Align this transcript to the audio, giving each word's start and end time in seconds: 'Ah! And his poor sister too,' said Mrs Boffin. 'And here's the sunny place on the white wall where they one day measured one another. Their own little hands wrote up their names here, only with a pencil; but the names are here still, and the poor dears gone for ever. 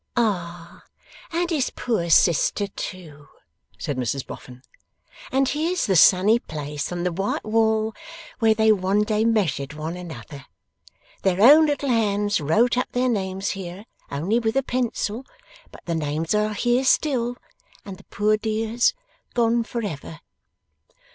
'Ah! 0.17 0.83
And 1.31 1.47
his 1.51 1.69
poor 1.69 2.09
sister 2.09 2.65
too,' 2.65 3.27
said 3.77 3.97
Mrs 3.97 4.25
Boffin. 4.25 4.63
'And 5.31 5.47
here's 5.49 5.85
the 5.85 5.95
sunny 5.95 6.39
place 6.39 6.91
on 6.91 7.03
the 7.03 7.11
white 7.11 7.43
wall 7.45 7.93
where 8.39 8.55
they 8.55 8.71
one 8.71 9.03
day 9.03 9.25
measured 9.25 9.73
one 9.73 9.95
another. 9.95 10.47
Their 11.21 11.39
own 11.39 11.67
little 11.67 11.89
hands 11.89 12.41
wrote 12.41 12.79
up 12.79 12.91
their 12.93 13.09
names 13.09 13.51
here, 13.51 13.85
only 14.09 14.39
with 14.39 14.55
a 14.57 14.63
pencil; 14.63 15.23
but 15.69 15.81
the 15.85 15.93
names 15.93 16.33
are 16.33 16.55
here 16.55 16.83
still, 16.83 17.37
and 17.85 17.97
the 17.97 18.03
poor 18.05 18.37
dears 18.37 18.95
gone 19.35 19.61
for 19.63 19.85
ever. 19.85 20.21